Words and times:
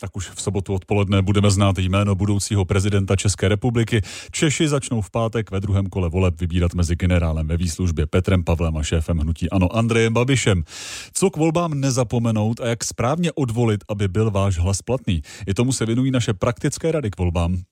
Tak 0.00 0.16
už 0.16 0.30
v 0.34 0.42
sobotu 0.42 0.74
odpoledne 0.74 1.22
budeme 1.22 1.50
znát 1.50 1.78
jméno 1.78 2.14
budoucího 2.14 2.64
prezidenta 2.64 3.16
České 3.16 3.48
republiky. 3.48 4.02
Češi 4.30 4.68
začnou 4.68 5.00
v 5.00 5.10
pátek 5.10 5.50
ve 5.50 5.60
druhém 5.60 5.86
kole 5.86 6.08
voleb 6.08 6.40
vybírat 6.40 6.74
mezi 6.74 6.96
generálem 6.96 7.46
ve 7.46 7.56
výslužbě 7.56 8.06
Petrem 8.06 8.44
Pavlem 8.44 8.76
a 8.76 8.82
šéfem 8.82 9.18
hnutí 9.18 9.50
Ano 9.50 9.76
Andrejem 9.76 10.12
Babišem. 10.12 10.62
Co 11.12 11.30
k 11.30 11.36
volbám 11.36 11.80
nezapomenout 11.80 12.60
a 12.60 12.66
jak 12.66 12.84
správně 12.84 13.32
odvolit, 13.32 13.84
aby 13.88 14.08
byl 14.08 14.30
váš 14.30 14.58
hlas 14.58 14.82
platný? 14.82 15.22
I 15.46 15.54
tomu 15.54 15.72
se 15.72 15.86
věnují 15.86 16.10
naše 16.10 16.34
praktické 16.34 16.92
rady 16.92 17.10
k 17.10 17.18
volbám. 17.18 17.62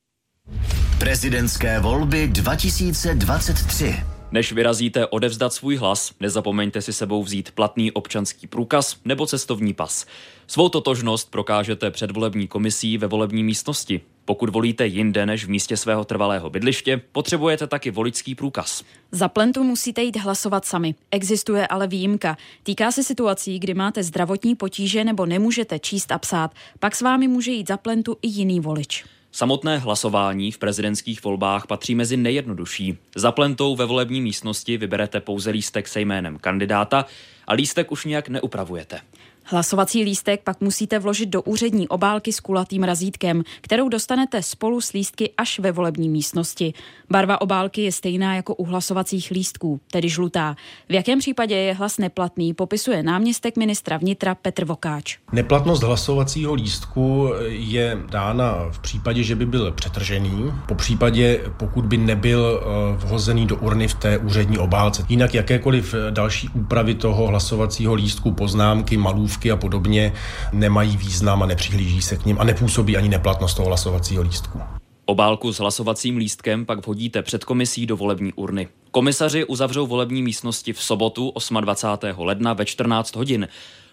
Prezidentské 0.98 1.80
volby 1.80 2.28
2023. 2.28 4.17
Než 4.32 4.52
vyrazíte 4.52 5.06
odevzdat 5.06 5.52
svůj 5.52 5.76
hlas, 5.76 6.12
nezapomeňte 6.20 6.82
si 6.82 6.92
sebou 6.92 7.22
vzít 7.22 7.50
platný 7.50 7.92
občanský 7.92 8.46
průkaz 8.46 8.96
nebo 9.04 9.26
cestovní 9.26 9.74
pas. 9.74 10.06
Svou 10.46 10.68
totožnost 10.68 11.30
prokážete 11.30 11.90
před 11.90 12.10
volební 12.10 12.48
komisí 12.48 12.98
ve 12.98 13.06
volební 13.06 13.44
místnosti. 13.44 14.00
Pokud 14.24 14.48
volíte 14.48 14.86
jinde 14.86 15.26
než 15.26 15.44
v 15.44 15.48
místě 15.48 15.76
svého 15.76 16.04
trvalého 16.04 16.50
bydliště, 16.50 17.02
potřebujete 17.12 17.66
taky 17.66 17.90
voličský 17.90 18.34
průkaz. 18.34 18.84
Za 19.12 19.28
plentu 19.28 19.64
musíte 19.64 20.02
jít 20.02 20.16
hlasovat 20.16 20.64
sami. 20.64 20.94
Existuje 21.10 21.66
ale 21.66 21.86
výjimka. 21.86 22.36
Týká 22.62 22.92
se 22.92 23.02
situací, 23.02 23.58
kdy 23.58 23.74
máte 23.74 24.02
zdravotní 24.02 24.54
potíže 24.54 25.04
nebo 25.04 25.26
nemůžete 25.26 25.78
číst 25.78 26.12
a 26.12 26.18
psát. 26.18 26.54
Pak 26.78 26.96
s 26.96 27.00
vámi 27.00 27.28
může 27.28 27.50
jít 27.50 27.68
za 27.68 27.76
plentu 27.76 28.16
i 28.22 28.28
jiný 28.28 28.60
volič. 28.60 29.04
Samotné 29.32 29.78
hlasování 29.78 30.52
v 30.52 30.58
prezidentských 30.58 31.24
volbách 31.24 31.66
patří 31.66 31.94
mezi 31.94 32.16
nejjednodušší. 32.16 32.98
Za 33.16 33.32
plentou 33.32 33.76
ve 33.76 33.84
volební 33.84 34.20
místnosti 34.20 34.76
vyberete 34.76 35.20
pouze 35.20 35.50
lístek 35.50 35.88
se 35.88 36.00
jménem 36.00 36.38
kandidáta 36.38 37.06
a 37.48 37.54
lístek 37.54 37.92
už 37.92 38.04
nějak 38.04 38.28
neupravujete. 38.28 39.00
Hlasovací 39.50 40.02
lístek 40.02 40.40
pak 40.44 40.60
musíte 40.60 40.98
vložit 40.98 41.28
do 41.28 41.42
úřední 41.42 41.88
obálky 41.88 42.32
s 42.32 42.40
kulatým 42.40 42.82
razítkem, 42.82 43.42
kterou 43.60 43.88
dostanete 43.88 44.42
spolu 44.42 44.80
s 44.80 44.92
lístky 44.92 45.30
až 45.36 45.58
ve 45.58 45.72
volební 45.72 46.08
místnosti. 46.08 46.74
Barva 47.10 47.40
obálky 47.40 47.82
je 47.82 47.92
stejná 47.92 48.34
jako 48.34 48.54
u 48.54 48.64
hlasovacích 48.64 49.30
lístků, 49.30 49.80
tedy 49.90 50.08
žlutá. 50.08 50.56
V 50.88 50.92
jakém 50.92 51.18
případě 51.18 51.56
je 51.56 51.74
hlas 51.74 51.98
neplatný, 51.98 52.54
popisuje 52.54 53.02
náměstek 53.02 53.56
ministra 53.56 53.96
vnitra 53.96 54.34
Petr 54.34 54.64
Vokáč. 54.64 55.18
Neplatnost 55.32 55.82
hlasovacího 55.82 56.54
lístku 56.54 57.32
je 57.48 57.98
dána 58.10 58.54
v 58.70 58.78
případě, 58.78 59.22
že 59.22 59.36
by 59.36 59.46
byl 59.46 59.72
přetržený, 59.72 60.52
po 60.66 60.74
případě, 60.74 61.40
pokud 61.56 61.84
by 61.84 61.96
nebyl 61.96 62.60
eh, 62.62 63.06
vhozený 63.06 63.46
do 63.46 63.56
urny 63.56 63.88
v 63.88 63.94
té 63.94 64.18
úřední 64.18 64.58
obálce. 64.58 65.04
Jinak 65.08 65.34
jakékoliv 65.34 65.94
další 66.10 66.48
úpravy 66.48 66.94
toho 66.94 67.30
hlasovacího 67.38 67.94
lístku, 67.94 68.32
poznámky, 68.32 68.96
malůvky, 68.96 69.50
a 69.50 69.56
podobně 69.56 70.12
nemají 70.52 70.96
význam 70.96 71.42
a 71.42 71.46
nepřihlíží 71.46 72.02
se 72.02 72.16
k 72.16 72.24
ním 72.24 72.40
a 72.40 72.44
nepůsobí 72.44 72.96
ani 72.96 73.08
neplatnost 73.08 73.56
toho 73.56 73.68
hlasovacího 73.68 74.22
lístku. 74.22 74.60
Obálku 75.04 75.52
s 75.52 75.58
hlasovacím 75.58 76.16
lístkem 76.16 76.66
pak 76.66 76.86
vhodíte 76.86 77.22
před 77.22 77.44
komisí 77.44 77.86
do 77.86 77.96
volební 77.96 78.32
urny. 78.32 78.68
Komisaři 78.90 79.44
uzavřou 79.44 79.86
volební 79.86 80.22
místnosti 80.22 80.72
v 80.72 80.82
sobotu 80.82 81.32
28. 81.60 82.26
ledna 82.26 82.52
ve 82.52 82.64
14 82.64 83.16
hodin. 83.16 83.48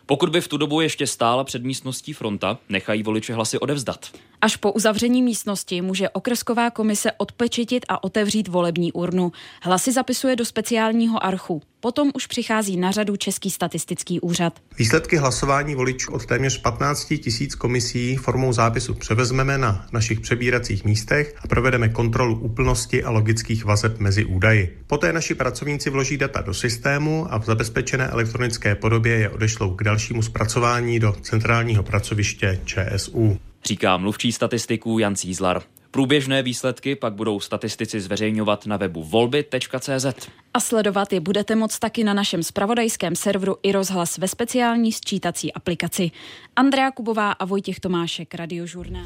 Pokud 0.05 0.29
by 0.29 0.41
v 0.41 0.47
tu 0.47 0.57
dobu 0.57 0.81
ještě 0.81 1.07
stála 1.07 1.43
před 1.43 1.63
místností 1.63 2.13
fronta, 2.13 2.57
nechají 2.69 3.03
voliče 3.03 3.33
hlasy 3.33 3.59
odevzdat. 3.59 4.07
Až 4.45 4.55
po 4.55 4.71
uzavření 4.71 5.23
místnosti 5.23 5.81
může 5.81 6.09
okrsková 6.09 6.69
komise 6.69 7.11
odpečitit 7.17 7.85
a 7.89 8.03
otevřít 8.03 8.47
volební 8.47 8.91
urnu. 8.91 9.31
Hlasy 9.61 9.91
zapisuje 9.91 10.35
do 10.35 10.45
speciálního 10.45 11.25
archu. 11.25 11.61
Potom 11.79 12.11
už 12.15 12.27
přichází 12.27 12.77
na 12.77 12.91
řadu 12.91 13.15
Český 13.15 13.51
statistický 13.51 14.19
úřad. 14.19 14.59
Výsledky 14.77 15.17
hlasování 15.17 15.75
voličů 15.75 16.11
od 16.11 16.25
téměř 16.25 16.61
15 16.61 17.05
tisíc 17.05 17.55
komisí 17.55 18.15
formou 18.15 18.53
zápisu 18.53 18.93
převezmeme 18.93 19.57
na 19.57 19.87
našich 19.91 20.19
přebíracích 20.19 20.85
místech 20.85 21.35
a 21.43 21.47
provedeme 21.47 21.89
kontrolu 21.89 22.39
úplnosti 22.39 23.03
a 23.03 23.09
logických 23.09 23.65
vazeb 23.65 23.99
mezi 23.99 24.25
údaji. 24.25 24.77
Poté 24.87 25.13
naši 25.13 25.35
pracovníci 25.35 25.89
vloží 25.89 26.17
data 26.17 26.41
do 26.41 26.53
systému 26.53 27.27
a 27.29 27.39
v 27.39 27.45
zabezpečené 27.45 28.07
elektronické 28.07 28.75
podobě 28.75 29.17
je 29.17 29.29
odešlou 29.29 29.75
k 29.75 29.83
dalšímu 29.83 30.21
zpracování 30.21 30.99
do 30.99 31.15
centrálního 31.21 31.83
pracoviště 31.83 32.59
ČSU. 32.65 33.39
Říká 33.65 33.97
mluvčí 33.97 34.31
statistiků 34.31 34.99
Jan 34.99 35.15
Cízlar. 35.15 35.61
Průběžné 35.91 36.43
výsledky 36.43 36.95
pak 36.95 37.13
budou 37.13 37.39
statistici 37.39 38.01
zveřejňovat 38.01 38.65
na 38.65 38.77
webu 38.77 39.03
volby.cz. 39.03 40.29
A 40.53 40.59
sledovat 40.59 41.13
je 41.13 41.19
budete 41.19 41.55
moct 41.55 41.79
taky 41.79 42.03
na 42.03 42.13
našem 42.13 42.43
spravodajském 42.43 43.15
serveru 43.15 43.57
i 43.63 43.71
rozhlas 43.71 44.17
ve 44.17 44.27
speciální 44.27 44.91
sčítací 44.91 45.53
aplikaci. 45.53 46.11
Andrea 46.55 46.91
Kubová 46.91 47.31
a 47.31 47.45
Vojtěch 47.45 47.79
Tomášek, 47.79 48.35
Radiožurnál. 48.35 49.05